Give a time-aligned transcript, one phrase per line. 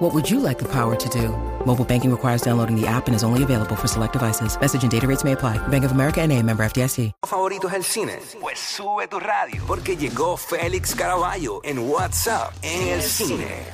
[0.00, 1.28] What would you like the power to do?
[1.66, 4.58] Mobile banking requires downloading the app and is only available for select devices.
[4.58, 5.58] Message and data rates may apply.
[5.68, 7.12] Bank of America and a member FDIC.
[7.26, 8.18] favorito es el cine?
[8.40, 13.66] Pues sube tu radio, porque llegó Félix Caraballo en WhatsApp en el cine.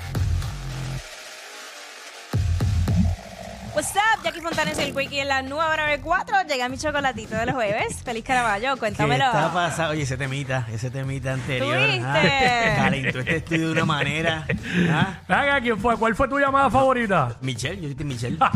[3.76, 6.34] What's up, Jackie Fontanes y el Quickie en la nueva 94.
[6.48, 8.02] Llega mi chocolatito de los jueves.
[8.02, 9.24] Feliz Caraballo, ¿Qué cuéntamelo.
[9.26, 9.92] está pasando?
[9.92, 11.76] Oye, ese temita, ese temita anterior.
[11.76, 12.02] ¿Tuviste?
[12.06, 14.46] ah, calentó este estudio de una manera.
[14.90, 15.18] ah.
[15.28, 15.94] Venga, ¿quién fue?
[15.98, 17.36] ¿Cuál fue tu llamada favorita?
[17.42, 18.38] Michelle, yo soy Michelle.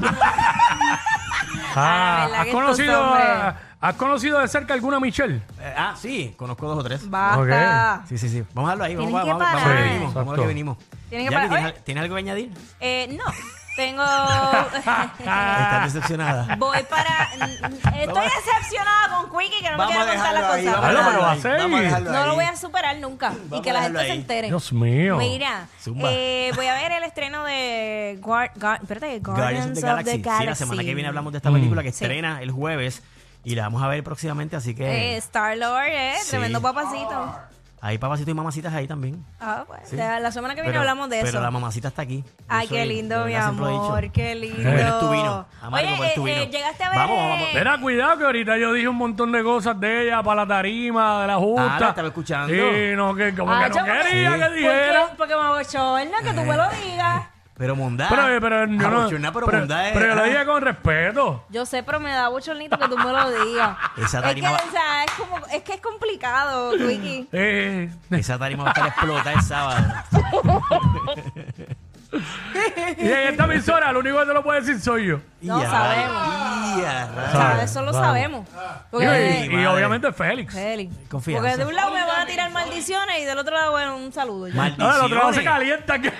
[1.74, 5.36] Ah, ¿has, que conocido, a- ¿Has conocido de cerca alguna Michelle?
[5.60, 7.08] Eh, ah, sí, conozco dos o tres.
[7.08, 8.02] Basta.
[8.08, 8.42] Sí, sí, sí.
[8.54, 8.96] Vamos a darlo ahí.
[8.96, 10.14] Vamos, a- vamos, a- vamos a lo que venimos.
[10.14, 10.78] Vamos a lo que venimos.
[11.08, 11.60] Tienen que Jackie, parar.
[11.62, 12.52] ¿tienes, al- tienes algo que añadir?
[12.80, 13.24] Eh, no,
[13.80, 14.02] tengo...
[15.18, 16.56] Estás decepcionada.
[16.56, 17.30] Voy para...
[17.34, 20.64] Estoy decepcionada con Quickie que no me a quiere contar las dejarlo ahí.
[20.64, 20.80] cosas.
[20.80, 21.58] Vamos a Bueno, pero va a dejarlo ahí, ser.
[21.58, 23.32] vamos a dejarlo No lo voy a superar nunca.
[23.32, 24.18] y Vamos que a la dejarlo gente se ahí.
[24.20, 24.46] entere.
[24.48, 25.16] Dios mío.
[25.16, 26.08] Mira, Zumba.
[26.12, 30.22] eh, voy a ver el estreno de Guar- Guar- espérate, Guardians of the Galaxy.
[30.38, 32.04] Sí, la semana que viene hablamos de esta película que Sí.
[32.04, 33.02] estrena el jueves
[33.44, 36.30] y la vamos a ver próximamente, así que Eh, Star Lord, eh, Sí.
[36.30, 37.34] tremendo papacito.
[37.82, 39.24] Hay papacitos y mamacitas ahí también.
[39.40, 39.96] Ah, pues, Sí.
[39.96, 41.40] la, la semana que viene Pero- hablamos de Pero eso.
[41.40, 42.22] la mamacita está aquí.
[42.26, 44.68] Yo Ay, qué lindo, mi amor, qué lindo.
[44.68, 45.46] Eres tu vino.
[45.72, 46.42] Oye, tu eh, vino.
[46.42, 46.98] eh, llegaste a ver.
[46.98, 50.42] Vamos, vamos, Mira, cuidado que ahorita yo dije un montón de cosas de ella para
[50.44, 51.76] la tarima, de la justa.
[51.76, 52.48] Ah, la estaba escuchando.
[52.54, 54.38] Sí, no, que como Ah, que no yo- quería Sí.
[54.40, 55.00] que dijera.
[55.00, 57.22] Porque, porque me abochorna que tú me lo digas.
[57.60, 57.76] Pero.
[57.76, 58.64] Pero, eh, pero,
[59.10, 60.24] yo no, pero pero, mondá es- pero yo lo ah.
[60.24, 61.44] dije con respeto.
[61.50, 63.76] Yo sé, pero me da bochornito que tú me lo digas.
[63.98, 67.28] Esa es que, tarima va- o sea, es como, es que es complicado, Wiki.
[67.32, 69.86] Eh, Esa tarima va a estar explotada el sábado.
[72.98, 75.20] y en esta emisora lo único que te lo puede decir soy yo.
[75.42, 76.82] No Ya, sabemos.
[76.82, 77.32] ya, O rayos.
[77.32, 78.48] sea, eso lo sabemos.
[78.48, 78.52] Y,
[78.90, 79.06] Porque,
[79.40, 79.66] y- y madre.
[79.68, 80.52] obviamente Félix.
[80.54, 80.90] Feli.
[81.08, 81.42] Confianza.
[81.42, 84.12] Porque de un lado me van a tirar maldiciones y del otro lado, bueno, un
[84.12, 84.48] saludo.
[84.48, 84.54] ya.
[84.54, 84.96] Maldiciones.
[84.96, 85.98] No, el otro lado se calienta.
[86.00, 86.12] que-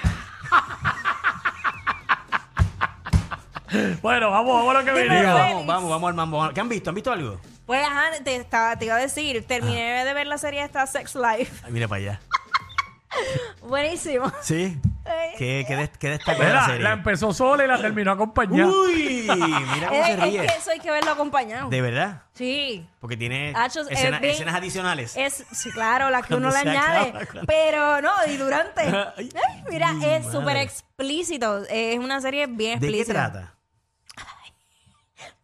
[4.03, 5.25] bueno, vamos, vamos a lo que venimos.
[5.35, 6.51] Vamos, vamos, vamos al mambo.
[6.55, 6.91] ¿Qué han visto?
[6.91, 7.41] ¿Han visto algo?
[7.67, 11.15] Pues, ajá, te, estaba- te iba a decir, terminé de ver la serie esta Sex
[11.15, 11.53] Life.
[11.65, 12.21] Ay, mira para allá.
[13.63, 14.31] Buenísimo.
[14.43, 14.79] ¿Sí?
[15.05, 15.31] Ay.
[15.37, 16.83] ¿Qué, qué, des- qué destacó de la Mira, serie?
[16.83, 18.71] la empezó sola y la terminó acompañada.
[18.71, 19.27] Uy,
[19.75, 20.41] mira cómo Es, se es ríe.
[20.41, 21.69] que eso hay que verlo acompañado.
[21.71, 22.23] ¿De verdad?
[22.35, 22.87] Sí.
[23.01, 25.17] Porque tiene Hachos, es escena- bien- escenas adicionales.
[25.17, 26.99] Es, sí, claro, la que Cuando uno le se añade.
[27.09, 28.81] acaba, cuando- Pero no, y durante.
[28.83, 30.39] Ay, Ay, mira, mi es madre.
[30.39, 31.65] súper explícito.
[31.69, 33.31] Es una serie bien ¿De qué explícita.
[33.33, 33.55] trata?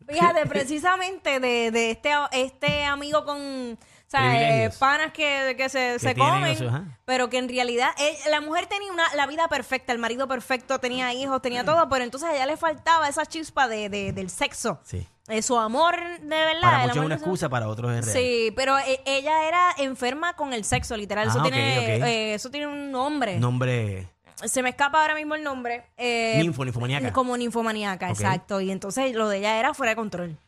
[0.09, 3.79] Fíjate, precisamente de, de este, este amigo con.
[3.79, 6.57] O sea, eh, panas que, que se, se comen,
[7.05, 10.79] pero que en realidad eh, la mujer tenía una, la vida perfecta, el marido perfecto,
[10.79, 14.31] tenía hijos, tenía todo, pero entonces a ella le faltaba esa chispa de, de- del
[14.31, 14.79] sexo.
[14.85, 15.05] Sí.
[15.27, 16.61] Eh, su amor de verdad.
[16.63, 18.17] Para muchos es una excusa, para otros es real.
[18.17, 21.27] Sí, pero ella era enferma con el sexo, literal.
[21.27, 23.41] Eso, Ah, tiene, eso tiene un nombre.
[23.41, 24.09] Nombre
[24.45, 25.85] Se me escapa ahora mismo el nombre.
[25.97, 27.13] Eh, Ninfo, ninfomaníaca.
[27.13, 28.13] Como ninfomaníaca, Ok.
[28.13, 28.61] exacto.
[28.61, 30.39] Y entonces lo de ella era fuera de control,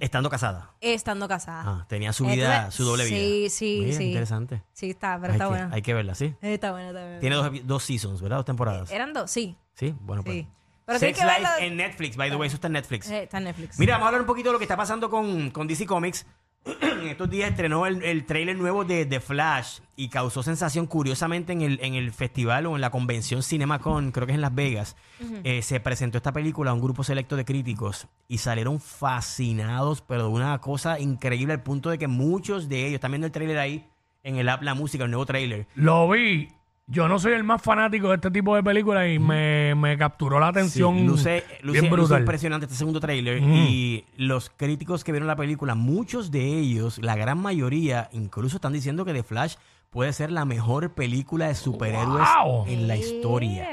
[0.00, 0.70] Estando casada.
[0.80, 1.62] estando casada.
[1.66, 3.16] Ah, tenía su vida, Entonces, su doble vida.
[3.16, 4.04] Sí, sí, sí.
[4.08, 4.62] interesante.
[4.72, 5.70] Sí, está, pero hay, está que, buena.
[5.72, 6.34] hay que verla, ¿sí?
[6.42, 7.20] Está buena, está buena.
[7.20, 8.36] Tiene dos, epi- dos seasons, ¿verdad?
[8.38, 8.90] Dos temporadas.
[8.90, 9.56] Eran dos, sí.
[9.74, 10.36] Sí, bueno, pues.
[10.36, 10.48] Sí.
[10.84, 13.10] Pero tienes Sex que Life verla- en Netflix, by the way, eso está en Netflix.
[13.10, 13.78] Eh, está en Netflix.
[13.78, 16.26] Mira, vamos a hablar un poquito de lo que está pasando con, con DC Comics.
[16.64, 21.52] En estos días estrenó el, el trailer nuevo de The Flash y causó sensación curiosamente
[21.52, 24.54] en el, en el festival o en la convención CinemaCon, creo que es en Las
[24.54, 24.96] Vegas.
[25.44, 30.24] eh, se presentó esta película a un grupo selecto de críticos y salieron fascinados, pero
[30.24, 33.58] de una cosa increíble al punto de que muchos de ellos, están viendo el trailer
[33.58, 33.88] ahí
[34.22, 35.66] en el app La Música, el nuevo trailer.
[35.74, 36.48] Lo vi.
[36.88, 40.40] Yo no soy el más fanático de este tipo de películas y me, me capturó
[40.40, 42.20] la atención Sí, luce, luce- bien luce brutal.
[42.20, 47.14] impresionante este segundo tráiler y los críticos que vieron la película, muchos de ellos, la
[47.14, 49.54] gran mayoría, incluso están diciendo que The Flash
[49.90, 52.66] puede ser la mejor película de superhéroes Wow.
[52.66, 53.68] en la historia.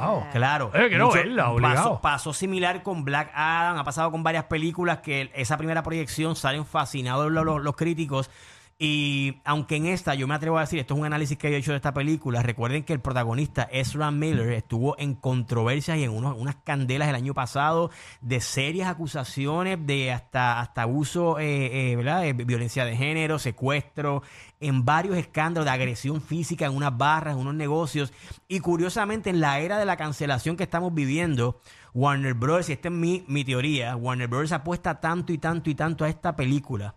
[0.00, 0.24] Wow.
[0.32, 0.70] Claro.
[0.74, 1.76] Eh, quiero Mucho- verla, obligado.
[1.76, 6.34] pasó, pasó similar con Black Adam, ha pasado con varias películas que esa primera proyección
[6.34, 8.30] salen fascinados los, los- los críticos.
[8.76, 11.56] Y aunque en esta, yo me atrevo a decir, esto es un análisis que he
[11.56, 16.10] hecho de esta película, recuerden que el protagonista Ezra Miller estuvo en controversias y en
[16.10, 17.90] unos- unas candelas el año pasado
[18.20, 22.26] de serias acusaciones de hasta, hasta abuso, eh, eh, ¿verdad?
[22.26, 24.22] Eh, violencia de género, secuestro,
[24.58, 28.12] en varios escándalos de agresión física en unas barras, en unos negocios.
[28.48, 31.60] Y curiosamente, en la era de la cancelación que estamos viviendo,
[31.94, 34.50] Warner Bros., y esta es mi, mi teoría, Warner Bros.
[34.50, 36.96] apuesta tanto y tanto y tanto a esta película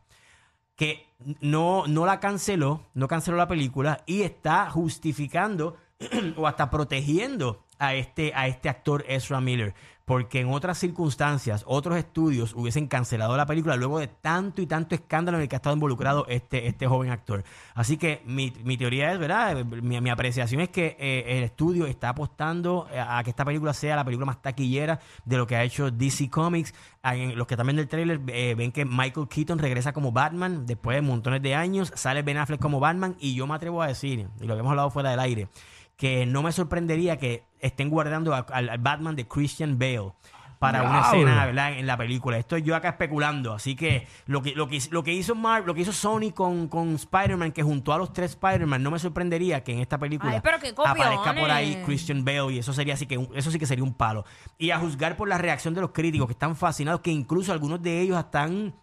[0.78, 1.08] que
[1.42, 5.76] no, no la canceló, no canceló la película y está justificando
[6.38, 9.74] o hasta protegiendo a este, a este actor Ezra Miller.
[10.08, 14.96] Porque en otras circunstancias, otros estudios hubiesen cancelado la película luego de tanto y tanto
[14.96, 17.44] escándalo en el que ha estado involucrado este, este joven actor.
[17.76, 19.66] Así que mi, mi teoría es, ¿verdad?
[19.66, 23.98] Mi, mi apreciación es que eh, el estudio está apostando a que esta película sea
[23.98, 26.74] la película más taquillera de lo que ha hecho DC Comics.
[27.04, 30.96] En los que también del trailer eh, ven que Michael Keaton regresa como Batman después
[30.96, 34.30] de montones de años, sale Ben Affleck como Batman y yo me atrevo a decir,
[34.40, 35.50] y lo habíamos hablado fuera del aire,
[35.98, 40.14] que no me sorprendería que estén guardando a- al, al Batman de Christian Bale
[40.60, 41.08] para una Diablo.
[41.20, 41.74] escena ¿verdad?
[41.74, 42.38] en la película.
[42.38, 43.54] Estoy yo acá especulando.
[43.54, 46.68] Así que lo que, lo que, lo que hizo Mar, lo que hizo Sony con,
[46.68, 50.32] con Spider-Man, que juntó a los tres Spider-Man, no me sorprendería que en esta película
[50.34, 51.86] Ay, pero qué aparezca por ahí copiones.
[51.86, 54.26] Christian Bale y eso sería así que un- eso sí que sería un palo.
[54.58, 57.82] Y a juzgar por la reacción de los críticos que están fascinados, que incluso algunos
[57.84, 58.74] de ellos están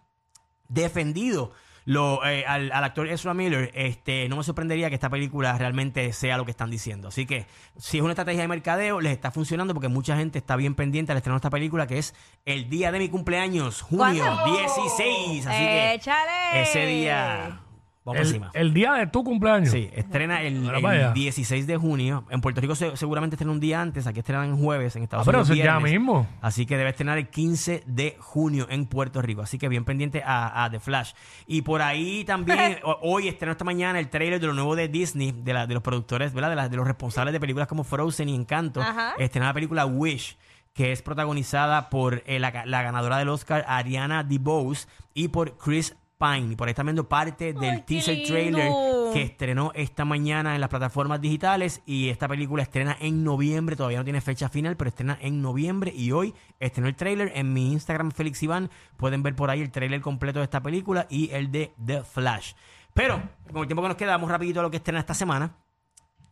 [0.69, 1.51] defendido
[1.85, 6.11] lo, eh, al, al actor Ezra Miller, este, no me sorprendería que esta película realmente
[6.13, 7.09] sea lo que están diciendo.
[7.09, 7.45] Así que
[7.77, 11.11] si es una estrategia de mercadeo, les está funcionando porque mucha gente está bien pendiente
[11.11, 12.15] al estreno de esta película, que es
[12.45, 14.57] el día de mi cumpleaños, junio ¿Cuándo?
[14.57, 15.45] 16.
[15.45, 16.61] Así que ¡Échale!
[16.61, 17.61] ese día,
[18.05, 18.51] vamos El, encima.
[18.53, 19.69] el día de tu cumpleaños.
[19.71, 21.11] Sí, estrena el, Mira el para allá.
[21.11, 22.23] 16 de junio.
[22.29, 24.07] En Puerto Rico se- seguramente estrena un día antes.
[24.07, 24.95] Aquí estrenan en jueves.
[24.95, 25.91] En Ah, Estados pero Unidos eso es ya viernes.
[25.99, 26.27] mismo.
[26.41, 29.41] Así que debe estrenar el 15 de junio en Puerto Rico.
[29.41, 31.11] Así que bien pendiente a, a The Flash.
[31.47, 34.87] Y por ahí también, o- hoy estrenó esta mañana el trailer de lo nuevo de
[34.87, 36.51] Disney, de, la- de los productores, ¿verdad?
[36.51, 38.81] De, la- de los responsables de películas como Frozen y Encanto.
[38.81, 39.13] Ajá.
[39.17, 40.37] Estrena la película Wish
[40.75, 45.95] que es protagonizada por eh, la, la ganadora del Oscar, Ariana DeBose, y por Chris
[46.17, 46.53] Pine.
[46.53, 48.29] Y por ahí están viendo parte del Ay, teaser lindo.
[48.29, 48.71] trailer
[49.13, 53.99] que estrenó esta mañana en las plataformas digitales y esta película estrena en noviembre, todavía
[53.99, 57.71] no tiene fecha final, pero estrena en noviembre y hoy estrenó el trailer en mi
[57.71, 61.51] Instagram Félix Iván, pueden ver por ahí el trailer completo de esta película y el
[61.51, 62.53] de The Flash.
[62.93, 63.21] Pero
[63.51, 65.57] con el tiempo que nos queda, vamos rapidito a lo que estrena esta semana.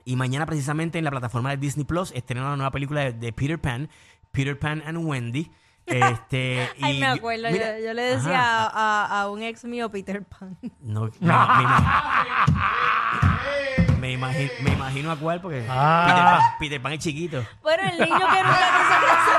[0.06, 3.32] Y mañana precisamente en la plataforma de Disney Plus estrena una nueva película de, de
[3.32, 3.90] Peter Pan,
[4.32, 5.52] Peter Pan and Wendy.
[5.86, 7.50] Este, Ay, y me yo- acuerdo.
[7.52, 10.58] mira, yo, yo le decía ajá, a, a- a un ex mío Peter Pan.
[10.80, 16.06] no, no, me, imagino, me, imagino, me imagino a cuál porque Ah.
[16.08, 17.44] Peter, Pan, Peter Pan es chiquito.
[17.62, 19.38] Bueno, el niño que nunca quiso crecer.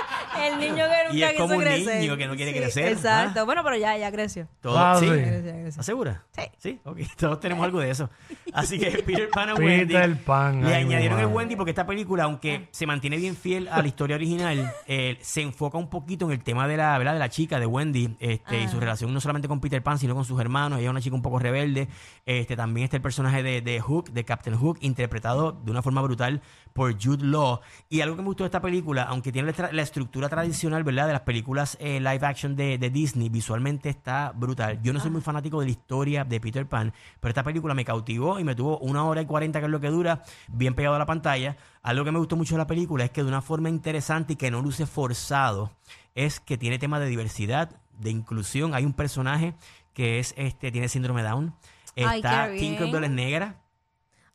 [0.44, 2.00] El niño que nunca Y es quiso como un crecer.
[2.00, 3.40] niño que no quiere Sí, crecer, Exacto.
[3.40, 3.44] ¿ah?
[3.44, 4.48] Bueno, pero ya, ya creció.
[4.60, 5.06] Todo, Ah, ¿sí?
[5.06, 5.10] sí.
[5.10, 5.68] Ya creció, ya creció.
[5.68, 6.22] ¿Estás segura?
[6.32, 6.42] Sí.
[6.58, 6.98] Sí, ok.
[7.16, 8.10] Todos tenemos algo de eso.
[8.52, 10.14] Así que Peter Pan Peter Wendy.
[10.24, 11.26] Pan, le ay, añadieron el.
[11.26, 15.42] Wendy porque esta película, aunque se mantiene bien fiel a la historia original, eh, se
[15.42, 17.14] enfoca un poquito en el tema de la, ¿verdad?
[17.14, 20.14] de la chica, de Wendy, este, y su relación no solamente con Peter Pan, sino
[20.14, 20.78] con sus hermanos.
[20.78, 21.88] Ella es una chica un poco rebelde.
[22.24, 26.02] Este, también está el personaje de, de Hook, de Captain Hook, interpretado de una forma
[26.02, 26.40] brutal
[26.72, 27.60] por Jude Law.
[27.88, 31.06] Y algo que me gustó de esta película, aunque tiene la estructura tradicional, ¿verdad?
[31.06, 34.80] De las películas eh, live action de, de Disney, visualmente está brutal.
[34.82, 37.84] Yo no soy muy fanático de la historia de Peter Pan, pero esta película me
[37.84, 40.96] cautivó y me tuvo una hora y cuarenta, que es lo que dura, bien pegado
[40.96, 41.56] a la pantalla.
[41.82, 44.36] Algo que me gustó mucho de la película es que de una forma interesante y
[44.36, 45.72] que no luce forzado,
[46.14, 48.74] es que tiene temas de diversidad, de inclusión.
[48.74, 49.54] Hay un personaje
[49.92, 51.54] que es este tiene síndrome Down.
[51.94, 52.50] Está.
[52.50, 53.62] Tinkerbell es negra.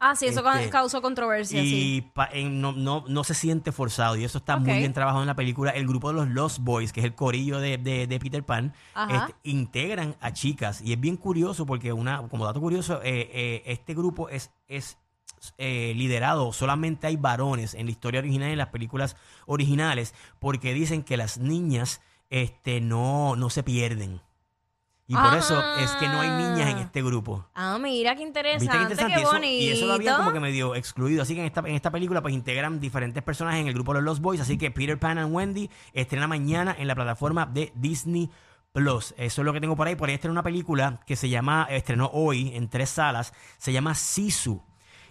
[0.03, 2.12] Ah, sí, eso Este, ca- causó controversia, Y sí.
[2.33, 5.36] en- no, no, no se siente forzado y eso está muy bien trabajado en la
[5.36, 5.69] película.
[5.71, 8.74] El grupo de los Lost Boys, que es el corillo de, de- de Peter Pan,
[9.09, 13.63] este, integran a chicas y es bien curioso porque una como dato curioso, eh, eh,
[13.67, 14.98] este grupo es, es
[15.60, 19.15] eh, liderado, solamente hay varones en la historia original y en las películas
[19.46, 24.22] originales porque dicen que las niñas este, no, no se pierden.
[25.08, 26.81] Y por eso es que no hay niñas en Ah.
[26.81, 27.46] este grupo.
[27.53, 29.13] Ah, mira qué interesante, ¿Viste qué interesante?
[29.13, 29.63] qué Y eso- bonito.
[29.63, 31.22] Y eso lo como que medio excluido.
[31.22, 34.00] Así que en esta, en esta película pues integran diferentes personajes en el grupo de
[34.00, 34.39] los Lost Boys.
[34.39, 38.29] Así que Peter Pan and Wendy estrena mañana en la plataforma de Disney
[38.72, 39.13] Plus.
[39.17, 39.96] Eso es lo que tengo por ahí.
[39.98, 43.34] Por ahí estrena una película que se llama, estrenó hoy en tres salas.
[43.58, 44.63] Se llama Sisu.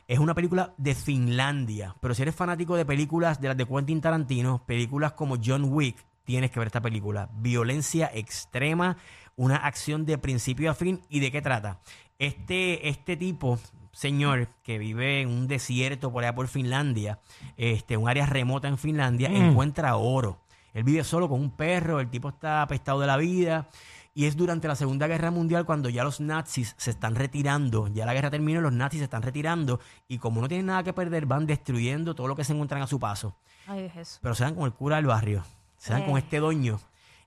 [0.08, 1.94] Es una película de Finlandia.
[2.00, 6.04] Pero si eres fanático de películas de las de Quentin Tarantino, películas como John Wick,
[6.24, 7.28] tienes que ver esta película.
[7.34, 8.96] Violencia extrema,
[9.40, 11.00] una acción de principio a fin.
[11.08, 11.80] ¿Y de qué trata?
[12.18, 13.58] Este, este tipo,
[13.90, 17.20] señor, que vive en un desierto por allá por Finlandia,
[17.56, 20.40] este, un área remota en Finlandia, encuentra oro.
[20.74, 23.68] Él vive solo con un perro, el tipo está apestado de la vida.
[24.12, 28.04] Y es durante la Segunda Guerra Mundial cuando ya los nazis se están retirando, ya
[28.04, 31.24] la guerra terminó, los nazis se están retirando y como no tienen nada que perder,
[31.26, 33.36] van destruyendo todo lo que se encuentran a su paso.
[33.68, 34.18] Ay, Jesús.
[34.20, 35.44] Pero se dan con el cura del barrio,
[35.78, 36.18] se dan con Eh.
[36.18, 36.80] este doño,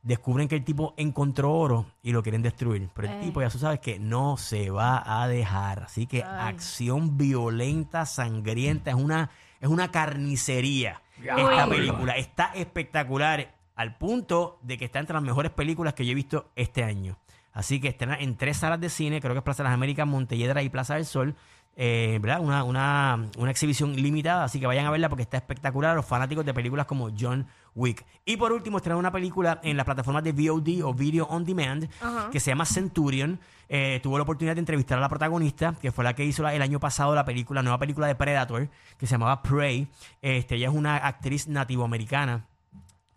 [0.03, 2.89] descubren que el tipo encontró oro y lo quieren destruir.
[2.93, 3.21] Pero el Eh.
[3.23, 5.83] tipo ya tú sabes que no se va a dejar.
[5.83, 6.53] Así que Ay.
[6.53, 9.29] acción violenta, sangrienta, es una,
[9.59, 12.17] es una carnicería esta película.
[12.17, 16.51] Está espectacular al punto de que está entre las mejores películas que yo he visto
[16.55, 17.17] este año.
[17.53, 20.07] Así que estrena en tres salas de cine, creo que es Plaza de las Américas,
[20.07, 21.35] Montelledra y Plaza del Sol.
[21.75, 22.39] Eh, ¿verdad?
[22.41, 26.45] Una, una, una exhibición limitada, así que vayan a verla porque está espectacular los fanáticos
[26.45, 28.05] de películas como John Wick.
[28.25, 31.89] Y por último, estrena una película en las plataformas de VOD o Video On Demand
[32.31, 33.39] que se llama Centurion.
[33.69, 36.53] Eh, tuvo la oportunidad de entrevistar a la protagonista, que fue la que hizo la-
[36.53, 39.87] el año pasado la película, nueva película de Predator, que se llamaba Prey.
[40.21, 42.45] Este, ella es una actriz nativoamericana.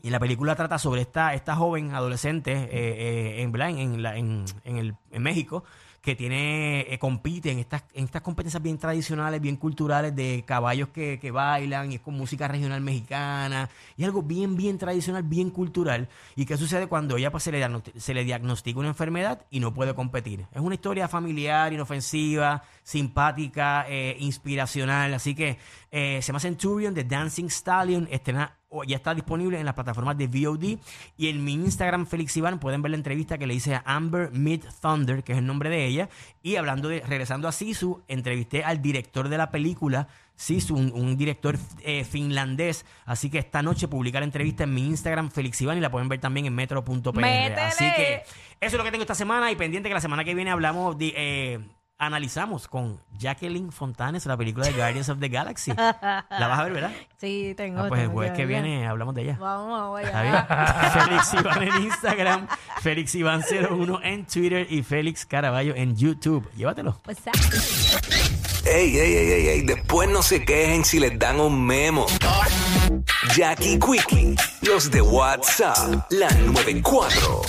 [0.03, 4.45] Y la película trata sobre esta, esta joven adolescente eh, eh, en, en, la- en-
[4.65, 5.65] en el, en México
[6.07, 10.91] que tiene eh, compite en estas, en estas competencias bien tradicionales, bien culturales de caballos
[10.91, 15.51] que, que bailan y es con música regional mexicana y algo bien, bien tradicional, bien
[15.51, 16.09] cultural.
[16.37, 19.75] ¿Y qué sucede cuando ella pues, se, le se le diagnostica una enfermedad y no
[19.75, 20.47] puede competir?
[20.55, 25.13] Es una historia familiar, inofensiva, simpática, eh, inspiracional.
[25.13, 25.59] Así que
[25.91, 28.09] eh, se llama Centurion de Dancing Stallion.
[28.11, 30.79] Estrena ya está disponible en las plataformas de VOD
[31.17, 34.31] y en mi Instagram Félix Iván pueden ver la entrevista que le hice a Amber
[34.33, 36.09] Mid Thunder, que es el nombre de ella,
[36.43, 41.17] y hablando de regresando a Sisu, entrevisté al director de la película Sisu, un, un
[41.17, 45.79] director eh, finlandés, así que esta noche publica la entrevista en mi Instagram Félix Iván
[45.79, 47.25] y la pueden ver también en metro.pr.
[47.59, 48.23] Así que
[48.61, 49.51] eso es lo que tengo esta semana.
[49.51, 51.59] Y pendiente que la semana que viene hablamos de eh,
[51.99, 55.73] analizamos con Jacqueline Fontanes la película de Guardians of the Galaxy.
[55.77, 56.93] La vas a ver, ¿verdad?
[57.19, 57.81] Sí, tengo.
[57.81, 59.37] Ah, pues el jueves que viene hablamos de ella.
[59.41, 60.47] Vamos, ¿Está vaya.
[60.93, 60.93] bien?
[61.07, 62.47] Félix Iván en Instagram,
[62.81, 66.49] Félix Iván 01 en Twitter y Félix Caraballo en YouTube.
[66.57, 67.01] Llévatelo.
[67.07, 67.33] What's up?
[68.67, 72.07] Ey, ey, ey, ey, ey, después no se quejen si les dan un memo.
[73.35, 77.43] Jackie Quickie, los de WhatsApp, la 94.